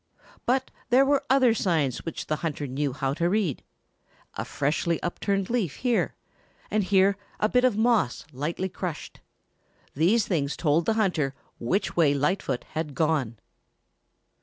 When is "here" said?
5.75-6.15, 6.83-7.17